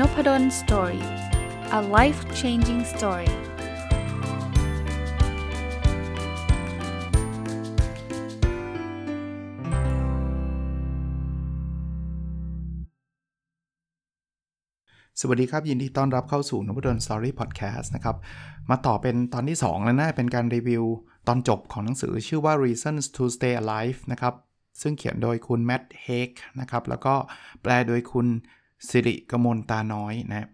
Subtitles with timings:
[0.00, 1.04] Nopadol Story
[1.78, 3.32] a life changing story ส
[15.28, 18.16] วัสดีครับ ยินดีต้อนรับเข้าสู่นพดล Story Podcast นะครับ
[18.70, 20.84] มาต่อเป็นตอนที่ 2 แล้วนะเป็นการรีวิว
[21.28, 24.34] ตอนจบของหนังสือชื่อว่า Reasons to Stay Alive นะครับ
[24.82, 27.14] ซึ่งเขียนโดยคุณแมตต์เฮกนะครับ แล้วก็
[27.62, 28.26] แปลโดยคุณ
[28.88, 30.48] สิริกมลตาน้อยนะ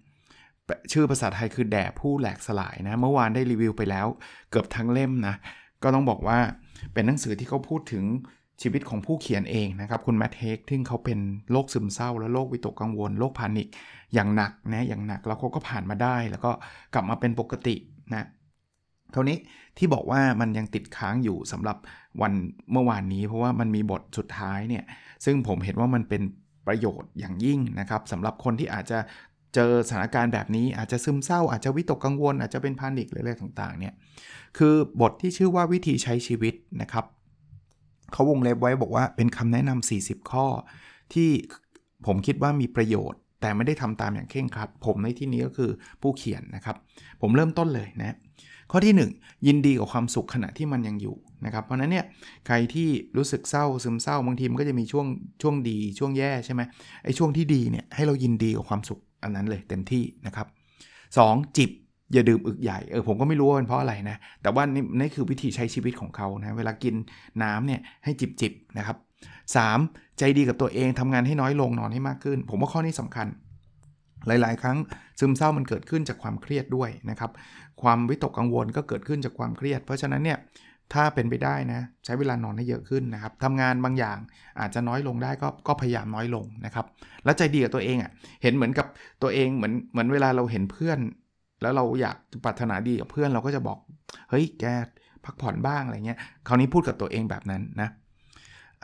[0.92, 4.06] ชื่อภาษาไทยคือแด่ผู้แหลกสลายนะ เมื่อวานได้รีวิวไปแล้ว
[4.50, 5.34] เกือบทั้งเล่มนะ
[5.82, 6.38] ก็ต้องบอกว่า
[6.92, 8.04] เป็นหนังสือที่เขาพูดถึง
[8.62, 11.18] ชีวิตของผู้เขียนเองนะครับ คุณแมทเฮกที่เขาเป็น
[11.50, 13.68] โรคซึมเศร้า และโรควิตกกังวลโรคพานิก
[14.14, 16.50] อย่างหนักนะอย่างหนักแล้วเขาก็ผ่านมาได้ แล้วก็
[16.94, 17.76] กลับมาเป็นปกติ
[18.12, 18.26] นะ
[19.12, 19.38] เท่านี้
[19.78, 21.76] ที่บอกว่ามันยังติดค้างอยู่สำหรับ
[22.22, 22.32] วัน
[22.72, 24.84] เมื่อวานนี้ เพราะว่ามันมีบทสุดท้ายเนี่ย
[25.24, 26.22] ซึ่งผมเห็นว่ามันเป็น
[26.66, 28.98] ประโยชน์อย่างยิ่งนะครับสำหรับคนที่อาจจะ
[29.54, 33.94] เจอสถานการณ์แบบนี้อาจจะซึมเศร้า อาจจะวิตกกังวล อาจจะเป็นพานิคหรืออะไรต่างๆเนี่ย
[34.58, 37.04] คือบทที่ชื่อว่าวิธีใช้ชีวิตนะครับ
[38.12, 40.46] เขาวงเล็บไว้บอกว่าเป็นคำแนะนำ40 ข้อ
[41.12, 41.30] ที่
[42.06, 45.70] ผมคิดว่ามีประโยชน์ แต่ไม่ได้ทำตามอย่างเคร่งครัด ผมในที่นี้ก็คือ
[46.02, 46.76] ผู้เขียนนะครับ
[47.20, 48.16] ผมเริ่มต้นเลยนะ
[48.70, 52.04] ข้อที่ 1 ยินดีกับความสุขขณะที่มันยังอยู่นะครับเพราะนั้นเนี่ย
[52.46, 55.06] ใครที่รู้สึกเศร้าซึมเศร้าบางทีมันก็จะมีช่วง
[55.42, 56.62] ช่วงดีช่วงแย่ใช่ไหม
[57.04, 60.46] ไอ้ช่วงที่ดีเนี่ยให้เรายินดีกับความสุขอันนั้นเลยเต็มที่นะครับ
[61.02, 61.56] 2.
[61.56, 61.70] จิบ
[62.12, 66.94] อย่าดื่มอึกใหญ่เออผมก็ไม่รู้ว่าเป็นเพราะอะไรนะแต่ว่านี่นี่คือวิธีใช้ชีวิตของเขานะเวลากิน
[67.42, 68.96] น้ำเนี่ยให้จิบจิบนะครับ
[69.56, 70.18] 3.
[70.18, 73.26] ใจดีกับตัวเองทำงานให้น้อยลงนอนให้มากขึ้น ผมว่าข้อนี้สำคัญ
[74.26, 74.76] หลาย ๆ ครั้ง
[75.20, 77.30] ซึมเศร้ามันเกิดขึ้นจากความเครียดด้วยนะครับ
[77.82, 80.38] ความวิตกกังวลก็เกิดขึ้นจากความเครียด เพราะฉะนั้นเนี่ย
[80.92, 84.18] ถ้าเป็นไปได้นะใช้เวลานอนให้เยอะขึ้นนะครับทำงานบางอย่าง
[84.60, 86.86] อาจจะน้อยลงได้ก็ก็พยายามน้อยลงนะครับ
[87.24, 88.10] แล้วใจดีกับตัวเองอะ่ะ
[88.42, 88.86] เห็นเหมือนกับ
[89.22, 90.98] ตัวเองเหมือนเหมือนเวลาเราเห็นเพื่อน
[91.62, 93.78] แล้วเราอยากปรารถนาดีกับเพื่อนเราก็จะบอก
[94.30, 94.64] เฮ้ยแก
[95.24, 96.18] พักผ่อนบ้างอะไรเงี้ย
[96.48, 97.88] คราวนี้พูดกับตัวเองแบบนั้นนะ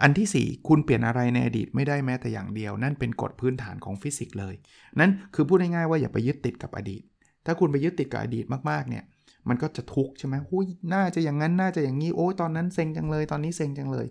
[0.03, 4.55] อันที่ 4 คุณเปลี่ยนอะไรในอดีตไม่ได้แม้แต่อย่างเดียว นั่นเป็นกฎพื้นฐานของฟิสิกส์เลย
[5.01, 7.03] นั่นคือพูดง่ายๆว่าอย่าไปยึดติดกับอดีต
[7.47, 9.05] ถ้าคุณไปยึดติดกับอดีตมากๆเนี่ย
[9.49, 14.07] มันก็จะทุกข์ใช่ไหมหุ้ยน่าจะอย่างนั้น น่าจะอย่างนี้ โอ้ยตอนนั้นเซ็งจังเลย ตอนนี้เซ็งจังเลย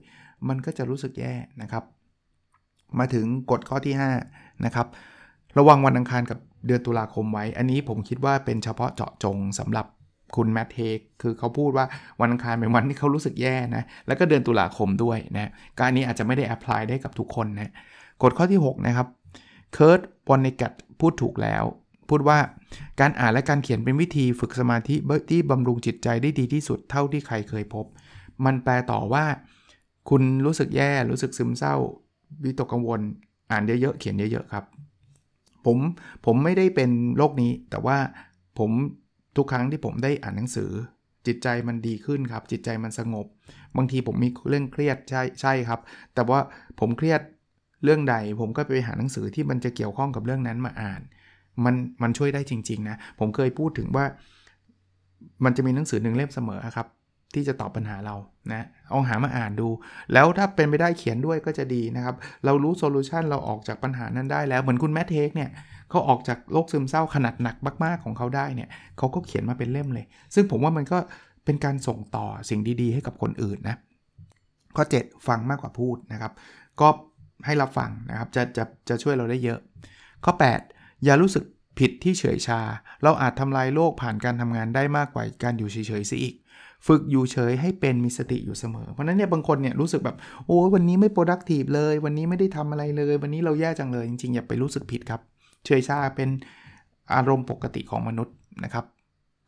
[0.47, 1.83] มันก็จะรู้สึกแย่นะครับ
[2.99, 3.95] มาถึงกฎข้อที่
[4.29, 4.87] 5 นะครับ
[5.57, 9.85] ระวังวันอังคารกับเดือนตุลาคมไว้ อันนี้ผมคิดว่าเป็นเฉพาะเจาะจงสำหรับ
[10.35, 11.85] คุณแมทเทคคือเขาพูดว่า
[12.21, 17.71] วันอังคารเป็นวันที่เขารู้สึกแย่นะ แล้วก็เดือนตุลาคมด้วยนะการนี้อาจจะไม่ได้แอพพลายได้กับทุกคนนะ
[18.23, 19.07] กฎข้อที่ 6 นะครับ
[19.73, 21.63] เคิร์ตวอนนิกัตพูดถูกแล้ว
[22.09, 22.39] พูดว่า
[22.99, 24.95] การอ่านและการเขียนเป็นวิธีฝึกสมาธิ
[25.31, 27.85] ที่บำรุงจิตใจได้ดีที่สุดเท่าที่ใครเคยพบ
[28.45, 29.25] มันแปลต่อว่า
[30.09, 31.75] คุณรู้สึกแย่รู้สึกซึมเศร้า
[32.43, 32.99] วิตกกังวล
[33.51, 34.63] อ่านเยอะๆเขียนเยอะๆครับ
[35.65, 35.77] ผม
[36.25, 37.97] ผมไม่ได้เป็นโรคนี้แต่ว่า
[38.57, 38.71] ผม
[39.37, 40.71] ทุกครั้งที่ผมได้อ่านหนังสือ
[41.27, 43.25] จิตใจมันดีขึ้นครับ จิตใจมันสงบ
[43.77, 45.79] บางทีผมมีเรื่องเครียดใช่ใช่ครับ
[46.15, 46.39] แต่ว่า
[46.79, 47.21] ผมเครียด
[47.83, 51.01] เรื่องใด ผมก็ไปหาหนังสือที่มันจะเกี่ยวข้องกับเรื่องนั้นมาอ่าน
[51.65, 54.05] มันมันช่วยได้จริง ๆ นะ ผมเคยพูดถึงว่า
[55.43, 56.87] มันจะมีหนังสือหนึ่งเล่มเสมอครับ
[57.33, 58.15] ที่จะตอบปัญหาเรา
[58.51, 59.67] นะเอาหามาอ่านดู
[60.13, 62.15] แล้วถ้าเป็นไปได้เขียนด้วยก็จะดีนะครับ
[62.45, 65.49] เรารู้ solution เราออกจากปัญหานั้นได้แล้วเหมือนคุณแมตต์ เฮกเนี่ย
[65.89, 70.05] เขาออกจากโรคซึมเศร้าขนาดหนักมาก ๆ ของเขาได้เนี่ยเขาก็เขียนมาเป็นเล่มเลย
[70.35, 70.97] ซึ่งผมว่ามันก็
[71.45, 73.77] เป็นการส่งต่อสิ่งดีๆ ให้กับคนอื่นนะ
[74.75, 76.31] ข้อ 7 ฟังมากกว่าพูดนะครับ
[76.81, 76.87] ก็
[77.45, 79.59] ให้รับฟังนะครับจะจะจะช่วยเราได้เยอะ
[80.25, 80.33] ข้อ
[80.69, 81.43] 8 อย่ารู้สึก
[81.79, 82.61] ผิดที่เฉยชา
[83.03, 86.35] เราอาจทำลายโลกผ่านการทำงานได้มากกว่าการอยู่เฉยๆซิอีก
[86.87, 95.21] ฝึกอยู่เฉยให้เป็นมีสติอยู่เสมอ เพราะนั้นเนี่ยบางคนเนี่ยรู้สึกแบบโอ้วันนี้ไม่ productive เลย วันนี้ไม่ได้ทำอะไรเลย วันนี้เราแย่จังเลยจริงๆอย่าไปรู้สึกผิดครับ
[95.67, 96.29] เฉยชาเป็น
[97.13, 98.85] อารมณ์ปกติของมนุษย์นะครับ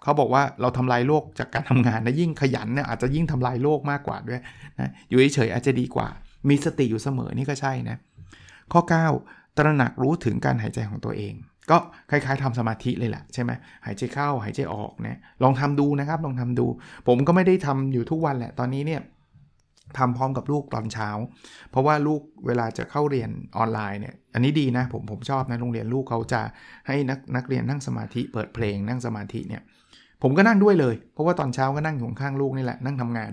[0.03, 4.41] เขาบอกว่าเราทำลายโลกจากการทำงานนะยิ่งขยันเนี่ยอาจจะยิ่งทำลายโลกมากกว่าด้วย
[4.79, 6.07] นะอยู่เฉยๆอาจจะดีกว่า
[6.49, 7.97] มีสติอยู่เสมอนี่ก็ใช่นะ
[8.71, 8.81] ข้อ
[9.19, 11.33] 9 ตระหนักรู้ถึงการหายใจของตัวเอง
[11.69, 11.77] ก็
[12.09, 13.51] คล้ายๆทำสมาธิเลยแหละใช่ไหม
[13.85, 16.65] หายใจเข้าหายใจออกเนี่ยลองทำดูนะครับลองทำดู
[17.07, 19.01] ผมก็ไม่ได้ทำอยู่ทุกวันแหละตอนนี้เนี่ย
[19.97, 21.09] ทำพร้อมกับลูกตอนเช้า
[21.71, 26.41] เพราะว่าลูกเวลาจะเข้าเรียนออนไลน์เนี่ยอันนี้ดีนะผมผมชอบนะโรงเรียนลูกเขาจะ
[26.87, 29.61] ให้นักนักเรียนนั่งสมาธิเปิดเพลงนั่งสมาธิเนี่ย
[30.23, 33.31] ผมก็นั่งด้วยเลย เพราะว่าตอนเช้าก็นั่งอยู่ข้างลูกนี่แหละนั่งทำงาน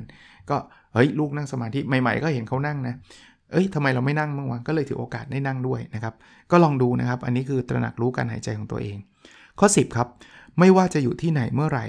[0.50, 0.56] ก็
[0.94, 2.94] เฮ้ยลูกนั่งสมาธิใหม่ ๆ ก็เห็นเขานั่งนะ
[3.52, 6.14] เอ้ยทำไมเราไม่นั่งบ้างวะก็เลยถือโอกาสได้นั่งด้วยนะครับ
[6.50, 8.96] ก็ลองดูนะครับ อันนี้คือตระหนักรู้การหายใจของตัวเอง
[9.58, 10.08] ข้อ 10 ครับ
[10.58, 11.86] ไม่ว่าจะอยู่ที่ไหนเมื่อไหร่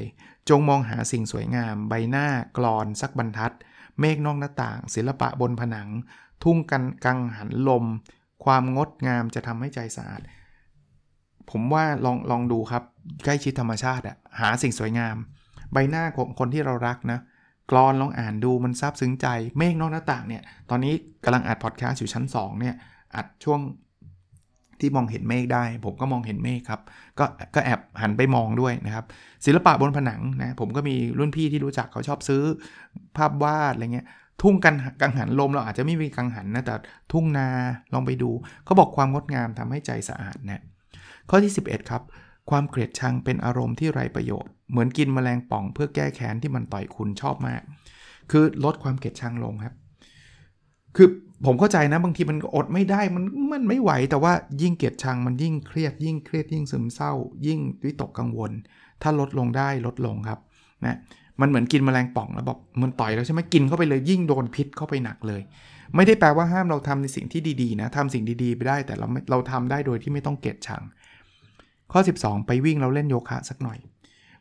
[0.50, 2.28] จงมองหาสิ่งสวยงาม ใบหน้า
[2.58, 3.54] กรอน สักบรรทัด
[4.00, 5.88] เมฆนอกหน้าต่าง ศิลปะบนผนัง
[6.44, 7.86] ทุ่งกันกังหันลม
[8.44, 10.22] ความงดงามจะทำให้ใจสะอาด
[11.52, 12.84] ผมว่าลองลองดูครับ
[13.24, 15.16] ใกล้ชิดธรรมชาติอะหาสิ่งสวยงาม
[15.72, 17.20] ใบหน้าของคนที่เรารักนะ
[17.72, 19.28] กรอนลองอ่านดูมันซาบซึ้งใจ
[19.58, 22.76] เมฆนอกหน้าต่างเนี่ย ตอนนี้กำลังอัดพอดแคสต์อยู่ชั้น2เนี่ย
[23.16, 23.60] อัดช่วง
[24.82, 26.82] ที่มองเห็นเมฆได้ ผมก็มองเห็นเมฆครับ
[27.20, 27.26] ก็
[27.56, 29.06] ก็แอบหันไปมองด้วยนะครับ
[29.46, 32.44] ศิลปะบนผนังนะผมก็มีรุ่นพี่ที่รู้จักเขาชอบซื้อ
[33.18, 34.08] ภาพวาดอะไรเงี้ย
[34.42, 36.76] ทุ่งกันกังหันลมเราอาจจะไม่มีกังหันนะแต่
[37.12, 37.48] ทุ่งนา
[37.94, 38.30] ลองไปดู
[38.66, 40.64] เขาบอกความงดงามทำให้ใจสะอาดนะ
[41.30, 42.04] ข้อที่ 11 ครับ
[42.50, 47.62] ความเกลียดชังเป็นอารมณ์ที่ไร้ประโยชน์ เหมือนกินแมลงป่องเพื่อแก้แค้นที่มันต่อยคุณชอบมาก
[48.32, 49.74] คือลดความเกลียดชังลงครับ
[50.98, 51.08] คือ
[51.46, 57.14] ผมเข้าใจนะบางทีมันอดไม่ได้มันมันไม่ไหว แต่ว่ายิ่งเกลียดชังมันยิ่งเครียด ยิ่งเครียดยิ่งซึมเศร้า
[57.48, 58.52] ยิ่งวิตกกังวล
[59.02, 60.40] ถ้าลดลงได้ลดลงครับ
[60.86, 60.98] นะ
[61.42, 65.42] มันเหมือนกินแมลงป่องแล้วบอกมันต่อยแล้วใช่ไหมกินเข้าไปเลยยิ่งโดนพิษเข้าไปหนักเลย
[65.96, 70.82] ไม่ได้แปลว่าห้ามเราทำในสิ่งที่ดีๆนะทำสิ่งดีๆไปได้แต่เราเราทำได้โดยที่ไม่ต้องเกลียดชัง
[71.92, 73.80] ข้อ 12 ไปวิ่งแล้วเล่นโยคะสักหน่อย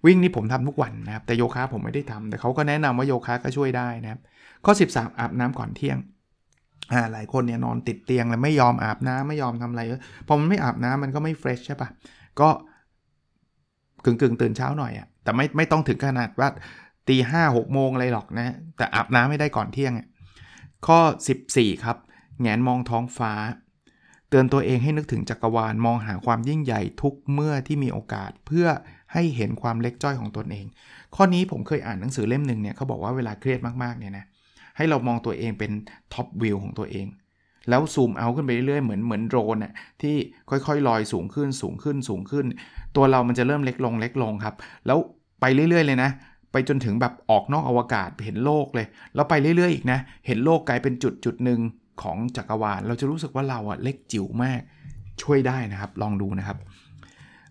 [0.06, 4.20] วิ่งนี่ผมทำทุกวันนะครับแต่โยคะผมไม่ได้ทำแต่เขาก็แนะนำว่าโยคะก็ช่วยได้นะครับ
[4.64, 5.98] ข้อ 13 อาบน้ำก่อนเที่ยง
[7.12, 9.82] หลายคนเนี่ยนอนติดเตียงแล้วไม่ยอมอาบน้ำไม่ยอมทำอะไร
[10.26, 11.88] พอมันไม่อาบน้ำมันก็ไม่เฟรชใช่ปะ
[12.40, 12.48] ก็
[14.04, 16.48] กึ่งกึ่งตื่นเช้าหน่อยอะแต่ไม่ไม่ต้องถึงขนาดว่า
[17.08, 19.92] ตีห้าหกโมงอะไรหรอกนะแต่อาบน้ำไม่ได้ก่อนเที่ยง
[20.86, 21.00] ข้อ
[21.42, 21.96] 14 ครับ
[22.40, 23.32] แงนมองท้องฟ้า
[24.28, 28.66] เตือนตัวเองให้นึกถึงจักรวาลมองหาความยิ่งใหญ่ทุกเมื่อที่มีโอกาสเพื่อ
[29.12, 30.66] ให้เห็นความเล็กจ้อยของตนเอง
[31.14, 34.24] ข้อนี้ผมเคยอ่านหนังสือเล่มหนึ่งเนี่ยเขาบอกว่าเวลาเครียดมากๆเนี่ยนะ
[34.76, 35.72] ให้เรามองตัวเองเป็น
[36.12, 37.06] ท็อปวิวของตัวเอง
[37.70, 40.14] แล้วซูมเอาขึ้นไปเรื่อยๆเหมือนเหมือนโดรนน่ะที่
[40.50, 42.46] ค่อยๆลอยสูงขึ้นสูงขึ้นสูงขึ้น
[42.96, 44.54] ตัวเรามันจะเริ่มเล็กลงเล็กลงครับ
[44.86, 44.98] แล้ว
[45.40, 46.10] ไปเรื่อยๆเลยนะ
[46.52, 51.60] ไปจนถึงแบบออกนอกอวกาศเห็นโลกเลย แล้วไปเรื่อยๆอีกนะ เห็นโลกกลายเป็นจุดจุดหนึ่ง
[52.02, 54.60] ของจักรวาล เราจะรู้สึกว่าเราอะเล็กจิ๋วมาก
[55.22, 56.58] ช่วยได้นะครับ ลองดูนะครับ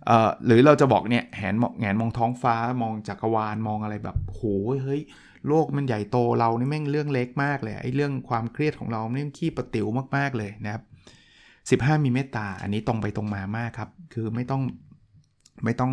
[0.06, 4.42] เอ่อหรือเราจะบอกเนี่ยแหนแงนมองท้องฟ้ามองจักรวาลมองอะไรแบบโห
[4.84, 5.02] เฮ้ย
[5.50, 9.88] โลกมันใหญ่โตเรานี่แม่งเรื่องเล็กมากเลยไอ้เรื่องความเครียดของเราเนี่ยขี้ประติ๋ว
[10.18, 10.84] มากๆเลยนะครับ
[11.82, 14.62] 15 มีเมตตา อันนี้ตรงไปตรงมามากครับ คือไม่ต้อง
[15.64, 15.92] ไม่ต้อง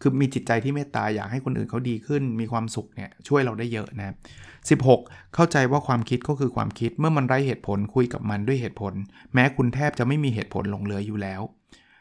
[0.00, 8.94] คือมีจิตใจที่เมตตาอยากให้คนอื่นเขาดีขึ้น มีความสุขเนี่ยช่วยเราได้เยอะนะครับ 16 เข้าใจว่าความคิดก็คือความคิดเมื่อมันไร้เหตุผลคุยกับมันด้วยเหตุผล
[9.34, 11.42] แม้คุณแทบจะไม่มีเหตุผลหลงเหลืออยู่แล้ว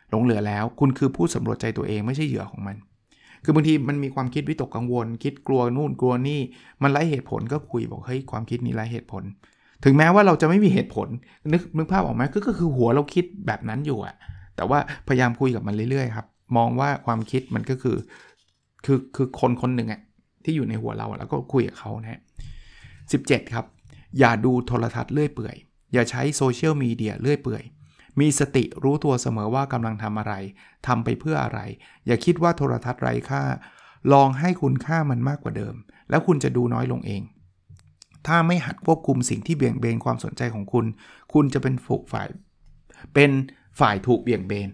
[0.10, 2.76] หลงเหลือแล้ว คุณคือผู้สำรวจใจตัวเองไม่ใช่เหยื่อของมัน
[3.44, 6.40] คือบางทีมันมีความคิดวิตกกังวล คิดกลัวนู่นกลัวนี่
[6.84, 9.24] มันไร้เหตุผลก็คุยบอกเฮ้ยความคิดนี้ไร้เหตุผล
[9.84, 11.08] ถึงแม้ว่าเราจะไม่มีเหตุผล
[11.52, 14.16] นึกนึกภาพออกไหมก็คือหัวเราคิดแบบนั้นอยู่อะ
[14.56, 16.28] แต่ว่าพยายามคุยกับมันเรื่อยๆครับ
[16.58, 17.98] มองว่าความคิดมันก็คือ
[18.86, 20.02] คือคือคนคนหนึ่งอะ
[20.44, 22.22] ที่อยู่ในหัวเราแล้วก็คุยกับเขานะฮะ
[22.88, 23.66] 17 ครับ
[24.20, 25.56] อย่าดูโทรทัศน์เลื่อยเปื่อย
[25.94, 27.64] อย่าใช้โซเชียลมีเดียเลื่อยเปื่อย
[28.20, 30.34] มีสติรู้ตัวเสมอว่ากำลังทำอะไร
[30.88, 31.60] ทำไปเพื่ออะไร
[32.08, 33.44] อย่าคิดว่าโทรทัศน์ไร้ค่า
[34.14, 35.76] ลองให้คุณค่ามันมากกว่าเดิม
[36.10, 37.22] แล้วคุณจะดูน้อยลงเอง
[38.28, 40.86] ถ้าไม่หัดควบคุมสิ่งที่เบี่ยงเบนความสนใจของคุณ
[41.34, 42.28] คุณจะเป็นฝูกฝ่าย
[43.14, 43.32] เป็น
[43.80, 44.70] ฝ่ายถูกเบี่ยงเบน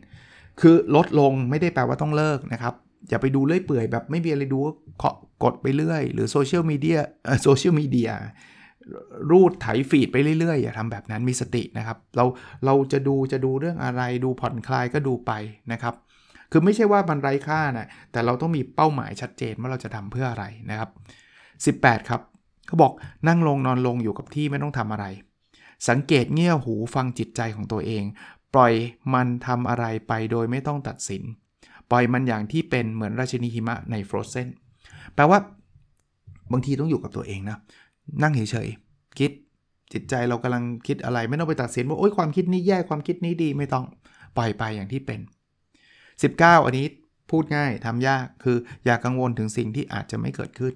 [0.62, 2.74] คือลดลงไม่ได้แปลว่าต้องเลิกนะครับ
[3.10, 4.60] อย่าไปดูเลื่อยเปื่อยแบบไม่มีอะไรดู
[5.02, 5.12] ก็
[5.44, 7.00] กดไปเรื่อย หรือโซเชียลมีเดีย
[7.44, 8.10] โซเชียลมีเดีย
[9.32, 12.25] รูดไถฟีดไปเรื่อยๆ อย่าทำแบบนั้นมีสตินะครับ เรา
[12.65, 15.32] เราจะดูจะดูเรื่องอะไรดูผ่อนคลายก็ดูไป
[15.72, 15.96] นะครับ
[16.51, 20.89] คือไม่ใช่ว่ามันไร้ค่านะแต่เราต้องมีเป้าหมายชัดเจนว่าเราจะทำเพื่ออะไรนะครับ
[21.77, 22.22] 18 ครับ
[22.68, 22.94] เขาบอก
[23.27, 25.06] นั่งลงนอนลงอยู่กับที่ไม่ต้องทำอะไร
[25.89, 28.04] สังเกตเงี่ยหูฟังจิตใจของตัวเอง
[28.54, 28.74] ปล่อย
[29.13, 31.24] มันทำอะไรไปโดยไม่ต้องตัดสิน
[31.92, 34.48] ปล่อยมันอย่างที่เป็นเหมือนราชินีหิมะใน Frozen
[35.15, 35.39] แปลว่า
[36.51, 37.58] บางทีต้องอยู่กับตัวเองนะ
[38.24, 39.32] นั่งเฉยๆคิด
[39.94, 43.86] จิตใจเรากำลังคิดอะไร ไม่ต้องไปตัดสินว่าโอ๊ยความคิดนี้แย่ความคิดนี้ดีไม่ต้อง
[44.38, 45.20] ปล่อยไปอย่างที่เป็น
[45.94, 46.88] 19 อันนี้
[47.32, 50.74] พูดง่ายทำยากคืออย่ากังวลถึงสิ่งที่อาจจะไม่เกิดขึ้น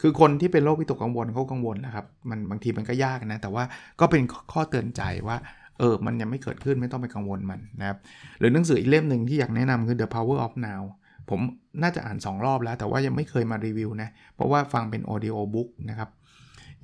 [0.00, 3.64] คือคนที่เป็นโรควิตกกังวลเขากังวลนะครับมันบางทีมันก็ยากนะ แต่ว่า
[4.00, 5.36] ก็เป็นข้อเตือนใจว่า
[5.78, 7.98] เออมันยังไม่เกิดขึ้นไม่ต้องไปกังวลมันนะครับ
[8.38, 10.82] หรือหนังสืออีกเล่มหนึ่งที่อยากแนะนำคือ The Power of Now
[11.30, 11.40] ผม
[11.82, 16.10] น่าจะอ่าน 2 รอบแล้ว แต่ว่ายังไม่เคยมารีวิวนะ เพราะว่าฟังเป็น audio book นะครับ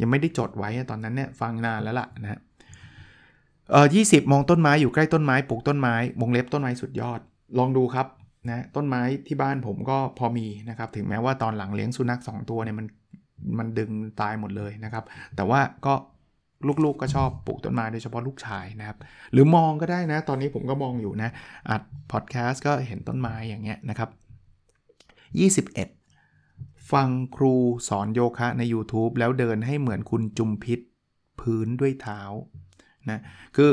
[0.02, 2.40] ยังไม่ได้จดไว้ตอนนั้นเนี่ยฟังนานแล้วล่ะนะ
[3.70, 7.20] เออยี่สิบมองต้นไม้อยู่ใกล้ต้นไม้ปลูกต้นไม้วงเล็บต้นไม้สุดยอด
[7.58, 8.06] ลองดูครับ
[8.48, 12.86] นะต้นไม้ที่บ้านผมก็พอมีนะครับ ถึงแม้ว่าตอนหลังเลี้ยงสุนัข2ตัวเนี่ยมัน
[13.58, 13.90] มันดึง
[14.20, 15.04] ตายหมดเลยนะครับ
[15.36, 15.94] แต่ว่าก็
[16.84, 18.98] ลูกๆก็ชอบปลูกต้นไม้โดยเฉพาะลูกชายนะครับ
[19.32, 21.30] หรือมองก็ได้นะ ตอนนี้ผมก็มองอยู่นะ
[21.70, 21.82] อัด
[22.12, 24.10] พอดแคสต์ก็เห็นต้นไม้อย่างเงี้ยนะครับ
[25.76, 26.01] 21
[26.92, 27.54] ฟังครู
[27.88, 30.80] สอนโยคะใน YouTube แล้วเดินให้เหมือนคุณจุมพิษ
[31.40, 32.20] พื้นด้วยเท้า
[33.10, 33.20] นะ
[33.56, 33.70] คือ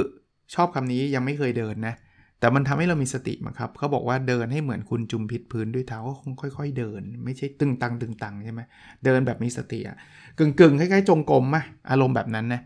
[0.53, 1.95] ชอบคำนี้ยังไม่เคยเดินนะ
[2.39, 8.61] แต่มันทำให้เรามีสติมั้งครับเขาบอกว่าเดินให้เหมือนคุณจุมพิษพื้นด้วยเท้าก็คงค่อย ๆ เดิน ไม่ใช่ตึงตังตึงตังใช่ไหม
[9.05, 9.97] เดินแบบมีสติอะ
[10.37, 11.57] กึ่งกึ่งคล้ายๆจงกรมไหม
[11.89, 12.61] อารมณ์แบบนั้นนะ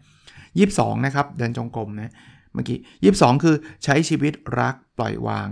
[0.57, 2.12] ยีิบสองนะครับเดินจงกรมนะ
[2.53, 5.50] เมื่อกี้ยีิบสองคือใช้ชีวิตรักปล่อยวาง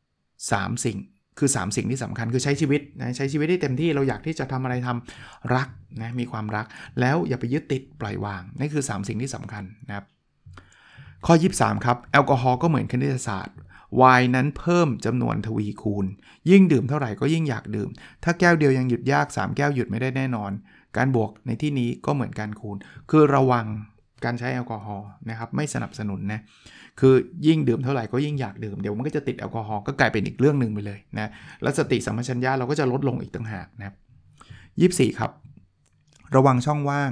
[0.00, 0.98] 3 สิ่ง
[1.40, 5.68] คือ 3 สิ่งที่สำคัญคือใช้ชีวิตนะใช้ชีวิตได้เต็มที่เราอยากที่จะทำอะไรทำรัก
[6.02, 6.66] นะมีความรัก
[7.00, 10.04] แล้วอย่าไปยึดติดปล่อยวางนี่คือ 3 สิ่งที่สำคัญนะครับ
[11.26, 13.56] ข้อ 23 ครับ แอลกอฮอล์ก็เหมือนคณิตศาสตร์
[14.00, 16.06] วายนั้นเพิ่มจำนวนทวีคูณ
[16.50, 17.88] ยิ่งดื่มเท่าไหร่ก็ยิ่งอยากดื่ม
[18.24, 20.50] ถ้าแก้วเดียวยังหยุดยาก 3 แก้วหยุดไม่ได้แน่นอน
[20.96, 22.76] การบวกในที่นี้ก็เหมือนการคูณ
[23.10, 23.66] คือระวัง
[24.24, 26.40] การใช้แอลกอฮอล์นะครับไม่สนับสนุนนะ
[27.00, 27.14] คือ
[27.46, 31.30] ยิ่งดื่มเท่าไหร่ก็ยิ่งอยากดื่มเดี๋ยวมันก็จะติดแอลกอฮอล์ก็กลายเป็นอีกเรื่องหนึ่งไปเลยนะ
[31.62, 33.94] แล้วสติสัมปชัญญะเราก็จะลดลงอีกต่างหากนะครับ
[34.80, 35.30] ยี่สี่ครับ
[36.36, 37.10] ระวังช่องว่าง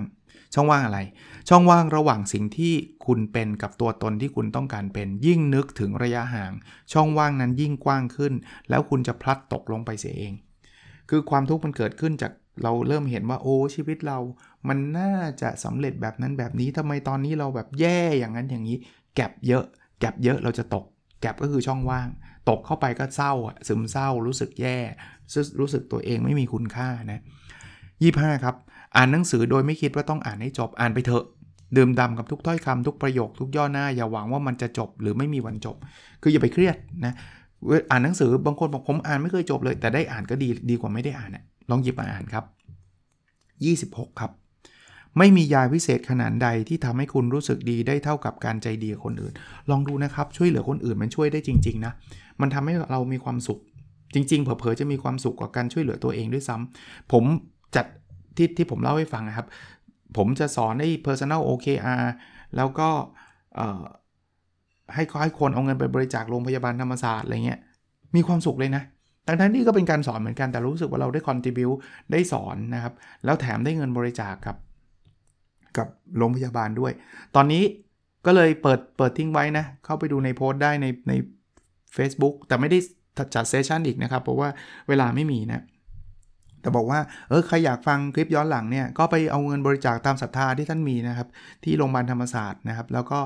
[0.54, 1.00] ช่องว่างอะไร
[1.48, 2.74] ช่องว่างระหว่างสิ่งที่
[3.06, 6.52] คุณเป็นกับตัวตนที่คุณต้องการเป็น ยิ่งนึกถึงระยะห่าง
[6.92, 8.32] ช่องว่างนั้นยิ่งกว้างขึ้น
[8.68, 10.34] แล้วคุณจะพลัดตกลงไปเสียเอง
[11.10, 14.18] คือความทุกข์มันเกิดขึ้นจาก เราเริ่มเห็นว่าโอ้ชีวิตเรา
[14.68, 15.12] มันน่า
[15.42, 18.76] จะสำเร็จแบบนั้นแบบนี้ทำไมตอนนี้เราแบบแย่อย่างนั้นอย่างนี้
[19.14, 19.64] แก็บเยอะ
[20.00, 20.84] แก็บเยอะเราจะตก
[21.20, 22.08] แก็บก็คือช่องว่าง
[22.48, 23.32] ตกเข้าไปก็เศร้า
[23.68, 24.78] ซึมเศร้ารู้สึกแย่
[25.60, 27.20] รู้สึกตัวเองไม่มีคุณค่านะ
[28.02, 28.54] ยี่ห้าครับ
[28.96, 31.24] อ่านหนังสือโดยไม่คิดว่าต้องอ่านให้จบอ่านไปเถอะ
[31.76, 35.76] ดื่มดำกับทุกถ้อยคำทุกประโยคทุกย่อหน้า อย่าหวังว่ามันจะจบหรือไม่มีวันจบ
[36.22, 37.14] คืออย่าไปเครียดนะ
[37.90, 42.44] อ่านหนังสือบางคนบอกผมอ่านไม่เคยจบเลย แต่ได้อ่านก็ดีดีกว่าไม่ได้อ่านนะ ลองหยิบมาอ่านครับ
[44.08, 44.32] 26 ครับ
[45.18, 49.34] ไม่มียาวิเศษขนาดใดที่ทำให้คุณรู้สึกดีได้เท่ากับการใจดีคนอื่น
[49.70, 51.92] ลองดูนะครับ ช่วยเหลือคนอื่นมันช่วยได้จริง ๆ นะ
[52.40, 53.60] มันทำให้เรามีความสุข
[54.14, 57.25] จริง ๆ เผลอๆจะมีความสุขกว่าการช่วยเหลือตัวเองด้วยซ้ำผม
[57.76, 57.87] จัด
[58.37, 59.46] ที่ที่ผมเล่าให้ฟังนะครับ
[60.16, 62.04] ผมจะสอนให้ personal OKR
[62.56, 62.88] แล้วก็
[64.94, 67.60] ให้ให้คนเอาเงินไปบริจาคโรงพยาบาลธรรมศาสตร์อะไรเงี้ย
[68.14, 68.82] มีความสุขเลยนะ
[69.28, 71.70] ทั้งทั้งที่ก็เป็นการสอนเหมือนกันแต่รู้สึกว่าเราได้คอนทิบิว
[72.12, 72.94] ได้สอนนะครับ
[73.25, 74.56] แล้วแถมได้เงินบริจาคกับ
[75.78, 76.92] กับโรงพยาบาลด้วย
[77.37, 77.62] ตอนนี้
[78.26, 81.12] ก็เลยเปิดเปิดทิ้งไว้นะ เข้าไปดูในโพสต์ได้ในใน
[81.97, 82.78] Facebook แต่ไม่ได้
[83.35, 84.49] จัดเซสชันอีกนะครับ เพราะว่า
[84.88, 85.64] เวลาไม่มีนะ
[86.61, 91.28] แต่บอกว่าเออใครอยากฟังคลิปย้อนหลังเนี่ยก็ไปเอาเงินบริจาคตามศรัทธาที่ท่านมีนะครับ
[91.64, 93.20] ที่โรงพยาบาลธรรมศาสตร์นะครับ แล้วก็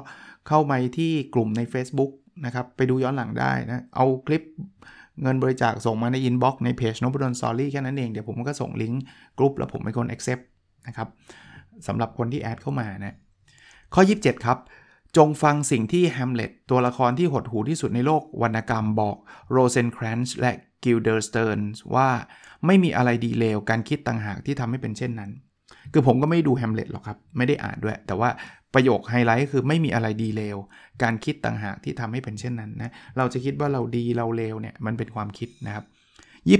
[0.49, 2.11] เข้าไปที่กลุ่มใน Facebook
[2.47, 4.43] นะครับ ไปดูย้อนหลังได้นะ เอาสลิป
[5.23, 9.03] เงินบริจาคส่งมาใน inbox ในเพจนพดล Story แค่นั้นเอง เดี๋ยวผมก็ส่งลิงก์
[9.39, 10.43] กลุ่มแล้วผมเป็นคน accept
[10.87, 11.09] นะครับ
[11.87, 13.17] สำหรับคนที่ add เข้ามานะ
[13.95, 14.59] ข้อ 27 ครับ
[15.17, 19.17] จงฟังสิ่งที่แฮมเล็ตตัวละครที่หดหูที่สุดในโลกวรรณกรรมบอก
[19.51, 20.53] โรเซนแครนซ์และ
[20.85, 21.61] กิลเดอร์สเติร์น
[21.95, 22.09] ว่า
[22.67, 25.31] ไม่มีอะไรดีเลวการคิดต่างหากที่ทำให้เป็นเช่นนั้น
[25.93, 28.29] คือผมก็ไม่ดูแฮมเล็ตหรอกครับ ไม่ได้อ่านด้วย แต่ว่า
[28.75, 30.57] ประโยคไฮไลท์คือไม่มีอะไรดีเลว
[31.03, 35.85] การคิดต่างหากที่ทำให้เป็นเช่นนั้นนะ เราจะคิดว่าเราดีเราเลวเนี่ยมันเป็นความคิดนะครับ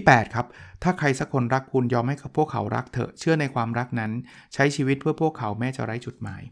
[0.05, 0.47] 28 ครับ
[0.83, 4.13] ถ้าใครสักคนรักคุณยอมให้พวกเขารักเถอะ เชื่อในความรักนั้น
[4.55, 6.43] ใช้ชีวิตเพื่อพวกเขาแม้จะไร้จุดหมาย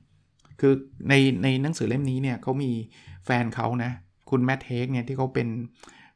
[0.61, 0.73] คือ
[1.09, 2.71] ในในหนังสือเล่มนี้เนี่ยเขามี
[3.25, 3.91] แฟนเขานะ
[4.31, 5.49] คุณแมตต์ เฮกเนี่ยที่เขาเป็น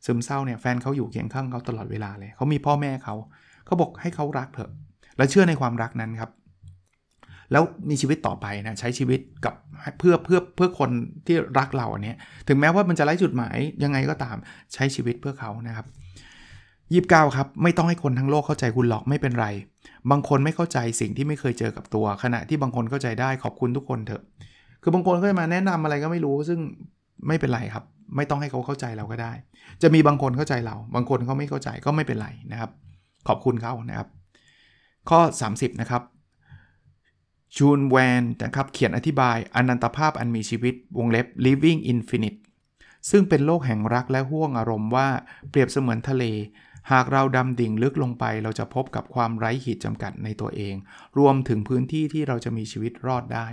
[0.07, 3.15] ซึมเศร้าเนี่ยแฟนเขาอยู่เคียงข้างเขาตลอดเวลาเลย เขามีพ่อแม่เขา
[3.67, 4.71] เขาบอกให้เขารักเถอะ
[5.17, 6.31] และเชื่อในความรักนั้นครับ
[7.53, 9.55] แล้วมีชีวิตต่อไปนะใช้ชีวิตกับ
[9.99, 10.91] เพื่อเพื่อเพื่อคน
[11.27, 12.15] ที่รักเราอันนี้
[12.49, 14.37] ถึงแม้ว่ามันจะไร้จุดหมายยังไงก็ตาม
[14.75, 15.87] ใช้ชีวิตเพื่อเขานะครับ
[16.93, 19.47] ยีบเก้าครับ ไม่ต้องให้คนทั้งโลกเข้าใจคุณหรอกไม่เป็นไร
[20.11, 24.23] บางคนไม่เข้าใจสิ่งที่ไม่เคยเจอกับตัว ขณะที่บางคนเข้าใจได้ขอบคุณทุกคนเถอะ
[24.83, 26.61] คือบางคนก็จะมาแนะนำอะไรก็ไม่รู้ซึ่ง
[27.29, 27.85] ไม่เป็นไรครับ
[28.17, 29.33] ไม่ต้องให้เขาเข้าใจเราก็ได้
[29.83, 32.71] จะมีบางคนเข้าใจเรา บางคนเขาไม่เข้าใจก็ไม่เป็นไรนะครับ
[33.29, 34.09] ขอบคุณเขานะครับ
[35.11, 35.21] ข้อ
[35.51, 36.03] 30 นะครับ
[37.57, 42.39] ชูนแวนนะครับเขียนอธิบายอนันตภาพอันมีชีวิตวงเล็บ living infinite
[43.11, 45.09] ซึ่งเป็นโลกแห่งรักและห่วงอารมณ์ว่า
[45.51, 46.25] เปรียบเสมือนทะเล
[46.93, 50.75] หากเราดำดิ่งลึกลงไป เราจะพบกับความไร้ขีดจำกัดในตัวเอง
[51.19, 53.47] รวมถึงพื้นที่ที่เราจะมีชีวิตรอดได้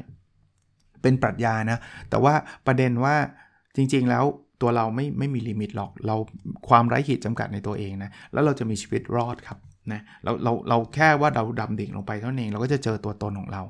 [1.01, 1.79] เป็นปรัชญานะ
[2.09, 2.33] แต่ว่า
[2.67, 3.15] ประเด็นว่า
[3.75, 4.25] จริงๆแล้ว
[4.61, 6.15] ตัวเราไม่ไม่มีลิมิตหรอกเรา
[6.69, 9.57] ความไร้ขีดจำกัดในตัวเองนะแล้วเราจะมีชีวิตรอดครับ
[9.91, 13.63] นะเราเราเราแค่ว่าเราดำดิ่งลงไปเท่านั้นเองเราก็จะเจอตัวตนของเรา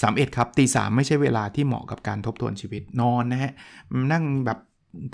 [0.00, 3.52] 31ครับตีสามไม่ใช่เวลาที่เหมาะกับการทบทวนชีวิตนอนนะฮะ
[4.12, 4.58] นั่งแบบ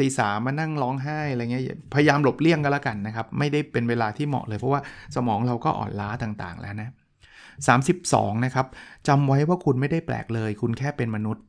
[0.01, 4.81] ตีสามมานั่งร้องไห้อะไรเงี้ยพยายามหลบเลี่ยงก็แล้วกันนะครับ ไม่ได้เป็นเวลาที่เหมาะเลยเพราะว่า
[5.15, 6.89] สมองเราก็อ่อนล้าต่างๆแล้วนะ
[7.67, 8.67] 32 นะครับ
[9.09, 11.45] จำไว้ว่าคุณไม่ได้แปลกเลย คุณแค่เป็นมนุษย์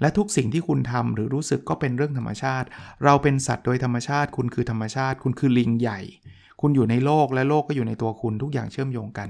[0.00, 2.66] และทุกสิ่งที่คุณทำหรือรู้สึกก็เป็นเรื่องธรรมชาติ
[3.04, 6.00] เราเป็นสัตว์โดยธรรมชาติ คุณคือธรรมชาติ คุณคือลิงใหญ่
[6.60, 9.28] คุณอยู่ในโลกและโลกก็อยู่ในตัวคุณทุกอย่างเชื่อมโยงกัน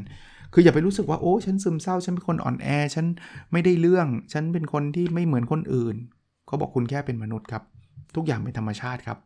[0.52, 3.06] คืออย่าไปรู้สึกว่าโอ้ฉันซึมเศร้า ฉันเป็นคนอ่อนแอ ฉัน
[3.52, 5.96] ไม่ได้เรื่อง ฉันเป็นคนที่ไม่เหมือนคนอื่น
[6.46, 7.62] เขาบอกคุณแค่เป็นมนุษย์ครับ
[8.16, 9.18] ทุกอย่างเป็นธรรมชาติครับ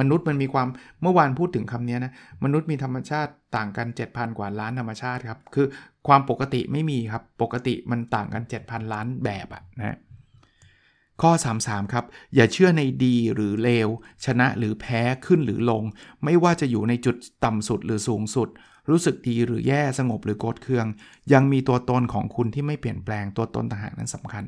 [0.00, 0.68] มนุษย์มันมีความ
[1.02, 2.12] เมื่อวานพูดถึงคำนี้นะ
[2.44, 5.66] มนุษย์มีธรรมชาติต่างกัน 7,000 กว่าล้านธรรมชาติครับ คือ
[6.08, 9.98] ความปกติไม่มีครับ ปกติมันต่างกัน 7,000 ล้านแบบอะนะ
[11.22, 11.30] ข้อ
[11.62, 12.04] 33 ครับ
[12.34, 13.88] อย่าเชื่อในดีหรือเลว
[14.24, 15.82] ชนะหรือแพ้ขึ้นหรือลง
[16.24, 18.48] ไม่ว่าจะอยู่ในจุดต่ำสุดหรือสูงสุด
[18.90, 20.86] รู้สึกดีหรือแย่สงบหรือโกรธเคือง
[21.32, 24.44] ยังมีตัวตนของคุณที่ไม่เปลี่ยนแปลงตัวตนต่างหากนั้นสำคัญ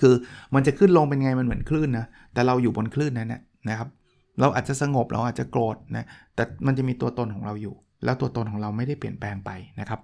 [0.00, 0.14] คือ
[0.54, 3.34] มันจะขึ้นลงเป็นไงมันเหมือนคลื่นนะแต่เราอยู่บนคลื่นนั้น
[3.68, 3.88] นะครับ
[4.40, 9.50] เราอาจจะสงบเราอาจจะโกรธนะแต่มันจะมีตัวตนของเราอยู่ แล้วตัวตนของเราไม่ได้เปลี่ยนแปลงไป
[9.80, 10.00] นะครับ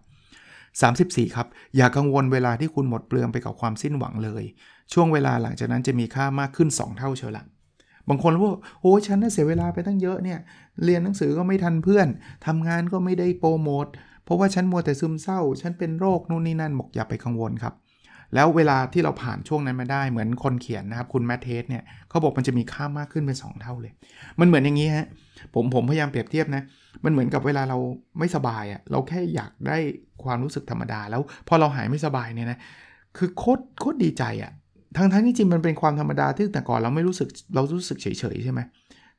[0.81, 1.47] 34 ครับ
[1.77, 4.45] อย่ากังวลเวลาที่คุณหมดเปลืองไปกับความสิ้นหวังเลย
[4.93, 7.45] ช่วงเวลาหลังจากนั้นจะมีค่ามากขึ้น 2 เท่าเชียวละ
[8.09, 10.39] บางคนว่าโอ้ฉันน่ะเสียเวลาไปตั้งเยอะเนี่ย
[10.85, 12.09] เรียนหนังสือก็ไม่ทันเพื่อน
[12.47, 13.87] ทำงานก็ไม่ได้โปรโมท
[14.25, 17.75] เพราะว่าฉันมัวแต่ซึมเศร้า ฉันเป็นโรคนู่นนี่นั่นบอกอย่าไปกังวลครับ
[18.35, 23.93] แล้วเวลาที่เราผ่านช่วงนั้นมาได้เหมือนคนเขียนนะครับ คุณแมตต์ เฮกเนี่ยเขาบอกมันจะมีค่ามากขึ้นเป็น 2 เท่าเลย
[24.41, 25.07] มันเหมือนอย่างนี้ฮะ
[25.55, 26.63] ผมผมพยายามเปรียบเทียบนะ
[27.05, 27.79] มันเหมือนกับเวลาเรา
[28.19, 29.79] ไม่สบายอะ่ะเราแค่อยากได้
[30.25, 32.59] ความรู้สึกธรรมดา แล้วพอเราหายไม่สบายเนี่ยนะ
[33.17, 34.53] คือโคตรโคตรดีใจอะ่ะ
[34.97, 38.61] ทั้งทั้งที่จริงมันเป็นความธรรมดาที่แต่ก่อนเราไม่รู้สึกเรารู้สึกเฉยๆใช่ไหม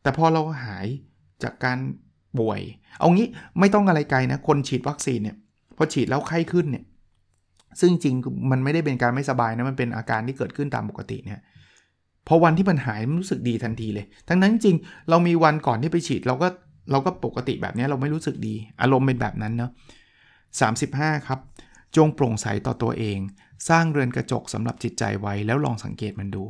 [0.02, 0.88] แต่พอเราหาย
[1.44, 1.78] จากการ
[2.40, 2.62] ป่วย
[3.00, 3.28] เอางี้
[3.60, 5.38] ไม่ต้องอะไรไกลนะ คนฉีดวัคซีนเนี่ย
[5.78, 6.84] พอฉีดแล้วไข้ขึ้นเนี่ย
[7.80, 8.16] ซึ่งจริง
[8.52, 11.40] มันไม่ได้เป็นการไม่สบายนะมันเป็นอาการที่เกิดขึ้นตามปกติเนี่ย
[12.28, 14.76] พอวันที่มันหายมันรู้สึกดีทันทีเลย ทั้งนั้นจริง
[15.10, 16.48] เรามีวันก่อนที่ไปฉีดเราก็
[16.92, 19.72] เราก็ปกติแบบนี้เราไม่รู้สึกดี อารมณ์เป็นแบบนั้นเนาะ
[20.48, 21.40] 35 ครับ
[21.96, 23.18] จงโปร่งใสต่อตัวเอง
[23.70, 26.44] สร้างเรือนกระจกสำหรับจิตใจไว้แล้วลองสังเกตมันดู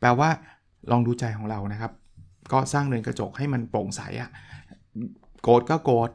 [0.00, 0.30] แปลว่า
[0.90, 1.92] ลองดูใจของเรานะครับ
[2.52, 4.30] ก็สร้างเรือนกระจกให้มันโปร่งใสอะ
[5.42, 6.10] โกรธก็โกรธ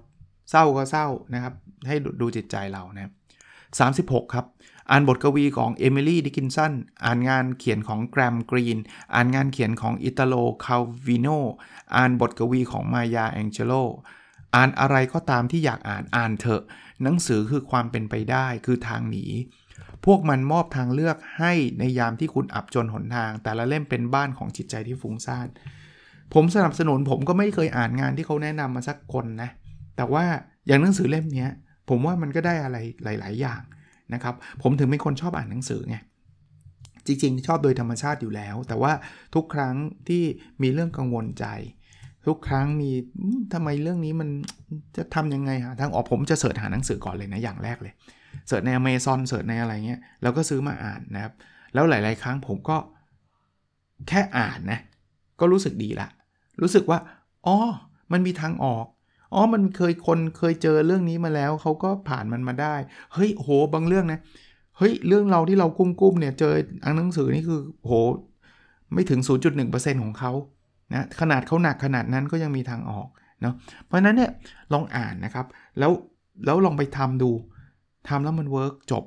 [0.49, 1.53] เศร้าก็เศร้านะครับ
[1.87, 3.11] ให้ดูจิตใจเรานะ
[3.69, 4.45] 36ครับ
[4.89, 6.73] อ่านบทกวีของเอมิลี่ดิกินสัน
[7.05, 8.77] อ่านงานเขียนของเกรแฮมกรีน
[9.13, 10.33] อ่านงานเขียนของอิตาโล
[10.65, 11.27] คัลวิโน
[11.95, 13.73] อ่านบทกวีของมายาแองเจโล
[14.55, 16.63] อ่านอะไรก็ตามที่อยากอ่านอ่านเถอะ
[17.03, 19.25] หนังสือคือความเป็นไปได้คือทางหนี
[20.05, 25.47] พวกมันมอบทางเลือกให้ในยามที่คุณอับจนหนทาง แต่ละเล่มเป็นบ้านของจิตใจที่ฟุ้งซ่าน
[26.33, 29.49] ผมสนับสนุนผมก็ไม่เคยอ่านงานที่เขาแนะนำมาสักคนนะ
[29.97, 30.25] แต่ว่า
[30.67, 31.47] อย่างหนังสือเล่มนี้
[31.89, 33.61] ผมว่ามันก็ได้อะไรหลาย ๆ อย่าง
[34.13, 35.97] นะครับ ผมถึงเป็นคนชอบอ่านหนังสือไง
[37.05, 38.91] จริง ๆ ชอบโดยธรรมชาติอยู่แล้ว แต่ว่า
[39.35, 39.75] ทุกครั้ง
[40.07, 40.23] ที่
[40.61, 41.45] มีเรื่องกังวลใจ
[42.27, 42.91] ทุกครั้งมี
[43.53, 44.29] ทำไมเรื่องนี้มัน
[44.97, 47.93] จะทำยังไงหาทางออกผมจะเสิร์ชหาหนังสือก่อนเลยนะอย่างแรกเลย
[48.47, 51.33] เสิร์ชในอเมซอนเสิร์ชในอะไรเงี้ยแล้วก็ซื้อมาอ่านนะครับ
[51.73, 52.77] แล้วหลาย ๆ ครั้งผมก็
[54.07, 54.79] แค่อ่านนะ
[55.39, 56.07] ก็รู้สึกดีละ
[56.61, 56.99] รู้สึกว่า
[57.45, 57.57] อ๋อ
[58.11, 58.85] มันมีทางออก
[59.33, 62.75] อ๋อมันเคยคนเคยเจอเรื่องนี้มาแล้วเขาก็ผ่านมันมาได้
[63.13, 64.19] เฮ้ยโหบางเรื่องนะ
[64.77, 67.93] เฮ้ยเรื่องเราที่เรากุ้มๆเนี่ยเจออังหนังสือนี่คือโห
[68.93, 69.19] ไม่ถึง
[69.61, 70.31] 0.1%ของเขา
[70.93, 73.07] นะขนาดเขาหนักขนาดนั้นก็ยังมีทางออก
[73.41, 73.53] เนาะ
[73.85, 74.31] เพราะนั้นเนี่ย
[74.73, 75.45] ลองอ่านนะครับ
[75.79, 75.91] แล้ว
[76.45, 77.31] แล้วลองไปทำดู
[78.09, 79.03] ทำแล้วมัน work จบ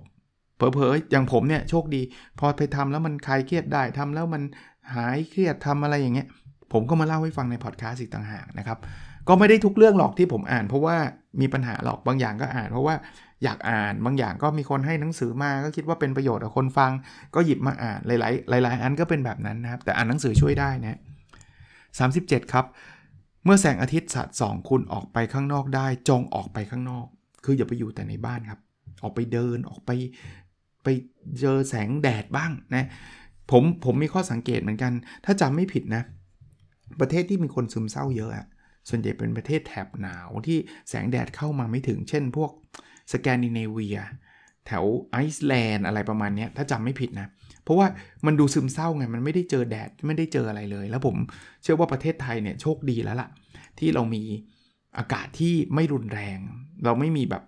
[0.57, 2.03] เผลอๆอย่างผมเนี่ยโชคดี
[2.39, 4.43] พอไปทำแล้วมันคลายเครียดได้ทำแล้วมัน
[4.95, 6.27] หายเครียดทำอะไรอย่างเงี้ย
[6.73, 8.79] ผมก็มาเล่าให้ฟังในพอดแคสต์อีกต่างหากนะครับ
[9.29, 10.97] ก็ไม่ได้ทุกเรื่องหรอกที่ผมอ่าน เพราะว่า
[11.41, 12.95] มีปัญหาหรอกบางอย่างก็อ่าน เพราะว่า
[13.45, 16.91] อยากอ่านบางอย่างก็มีคนให้หนังสือมาก็คิดว่าเป็นประโยชน์กับคนฟัง
[17.35, 18.11] ก็หยิบมาอ่านห
[18.53, 20.99] ลาย ๆ หลาย ๆ อันก็เป็นแบบนั้นนะครับ แต่อ่านหนังสือช่วยได้นะ
[21.81, 22.65] 37 ครับ
[23.45, 27.07] เมื่อแสงอาทิตย์สาดส่องคุณออกไปข้างนอกได้ จงออกไปข้างนอก
[27.45, 28.61] คืออย่าไปอยู่แต่ในบ้านครับ
[29.03, 29.91] ออกไปเดินออกไป
[30.85, 30.89] ไป
[31.41, 32.87] เจอแสงแดดบ้างนะ
[33.51, 34.93] ผมผมมีข้อสังเกตเหมือนกัน
[35.25, 36.03] ถ้าจำไม่ผิดนะ
[37.01, 38.47] ประเทศที่มีคนซึมเศร้าเยอะอะ
[38.89, 42.51] ส่วนใหญ่เป็นประเทศแถบหนาวที่แสงแดดเข้ามาไม่ถึง เช่นพวก
[43.13, 43.99] สแกนดิเนเวีย
[44.67, 47.29] แถวไอซ์แลนด์อะไรประมาณนี้ถ้าจำไม่ผิดนะ
[47.65, 47.87] เพราะว่า
[48.27, 51.17] มันดูซึมเศร้าไง มันไม่ได้เจอแดดไม่ได้เจออะไรเลย แล้วผม
[51.63, 53.29] เชื่อว่าประเทศไทยเนี่ยโชคดีแล้วล่ะ
[53.79, 54.23] ที่เรามี
[54.99, 56.39] อากาศที่ไม่รุนแรง
[56.85, 57.43] เราไม่มีแบบ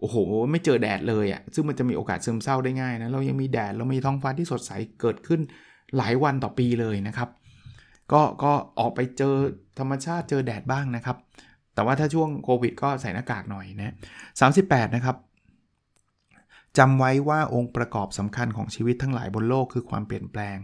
[0.00, 0.16] โอ้โห
[0.50, 5.40] ไม่เจอแดดเลยอะ่ะซึ่งมันจะมีโอกาสซึมเศร้าได้ง่ายนะ เรายังมีแดด เรามีท้องฟ้าที่สดใสเกิดขึ้น
[5.96, 7.28] หลายวันต่อปีเลยนะครับ
[8.12, 9.34] ก็ก็ออกไปเจอ
[9.78, 11.16] ธรรมชาติเจอแดดบ้างนะครับ
[11.74, 13.94] แต่ว่าถ้าช่วงโควิดก็ใส่หน้ากากหน่อยนะ
[14.42, 15.16] 38 นะครับ
[16.78, 20.56] จำไว้ว่าองค์ประกอบสำคัญของชีวิตทั้งหลายบนโลกคือความเปลี่ยนแปลง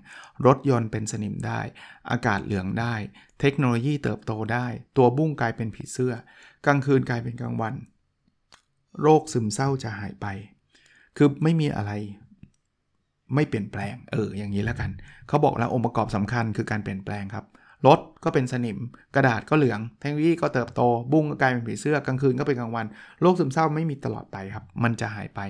[0.47, 1.61] รถยนต์เป็นสนิมได้
[2.11, 2.95] อากาศเหลืองได้
[3.41, 6.15] เทคโนโลยีเติบโตได้ ตัวบุ้งกลายเป็นผีเสื้อ
[6.67, 7.75] กลางคืนกลายเป็นกลางวัน
[9.03, 10.27] โรคซึมเศร้าจะหายไป
[11.17, 11.93] คือไม่มีอะไร
[13.35, 14.91] ไม่เปลี่ยนแปลง เออ อย่างนี้แล้วกัน
[15.29, 17.45] เขาบอกแล้วองค์ประกอบสำคัญคือการเปลี่ยนแปลงครับ
[17.87, 18.79] รถก็เป็นสนิม
[19.15, 20.81] กระดาษก็เหลือง เทคโนโลยีก็เติบโต
[21.13, 22.87] บุ้งก็กลายเป็นผีเสื้อกลางคืนก็เป็นกลางวัน
[23.21, 25.41] โรคซึมเศร้าไม่มีตลอดไปครับ มันจะหายไป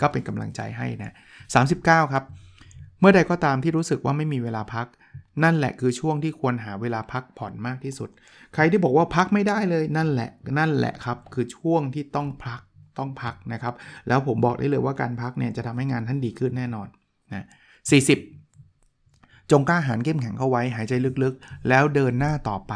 [0.00, 1.14] ก็เป็นกำลังใจให้นะ
[1.62, 2.24] 39 ครับ
[3.00, 4.86] เมื่อใดก็ตามที่รู้สึกว่าไม่มีเวลาพัก
[5.44, 8.10] นั่นแหละคือช่วงที่ควรหาเวลาพักผ่อนมากที่สุด
[8.54, 12.60] ใครที่บอกว่าพักไม่ได้เลย นั่นแหละ นั่นแหละครับ คือช่วงที่ต้องพัก
[12.98, 13.74] ต้องพักนะครับ
[14.08, 16.88] แล้วผมบอกได้เลยว่าการพักเนี่ยจะทำให้งานท่านดีขึ้นแน่นอน
[17.32, 17.46] นะ
[18.68, 22.72] 40จงกล้าหาญเข้มแข็งเข้าไว้หายใจลึกๆ แล้วเดินหน้าต่อไป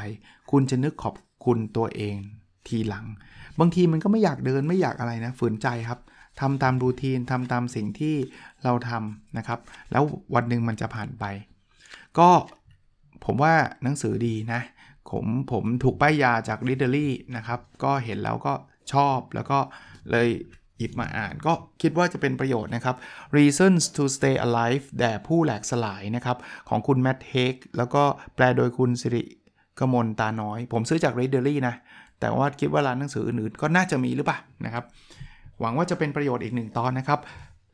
[0.50, 2.16] คุณจะนึกขอบคุณตัวเอง
[2.68, 3.06] ทีหลัง
[3.60, 6.00] บางทีมันก็ไม่อยากเดินไม่อยากอะไรนะฝืนใจครับ
[6.40, 8.14] ทำตามรูทีนทำตามสิ่งที่
[8.64, 9.58] เราทำนะครับ
[9.92, 10.02] แล้ว
[10.34, 11.24] วันหนึ่งมันจะผ่านไป
[12.18, 12.28] ก็
[13.24, 14.60] ผมว่าหนังสือดีนะ
[15.10, 18.54] ผมผมถูกป้ายยาจาก r e a d e r y นะครับ ก็เห็นแล้วก็
[18.92, 19.58] ชอบแล้วก็
[20.10, 20.28] เลย
[20.78, 22.96] หยิบมาอ่านก็คิดว่าจะเป็นประโยชน์นะครับ
[23.36, 26.36] Reasons to Stay Alive แด่ผู้แหลกสลายนะครับ
[26.68, 28.02] ของคุณแมทเฮกแล้วก็
[28.34, 29.22] แปลโดยคุณสิริ
[29.78, 31.74] กมลตาน้อย ผมซื้อจาก r e a d e r y นะ
[32.20, 34.84] แต่ว่าคิดว่าร้านหนังสืออื่นๆ ก็น่าจะมีหรือเปล่านะครับ
[35.60, 37.20] หวังว่าจะเป็นประโยชน์อีกหนึ่งตอนนะครับ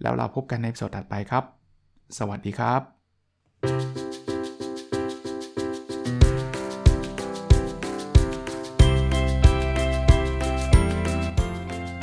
[0.02, 1.44] แล้วเราพบกันในสดถัดไปครับ
[2.18, 4.09] สวัสดีครับ